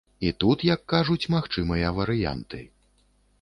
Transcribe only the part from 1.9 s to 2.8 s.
варыянты.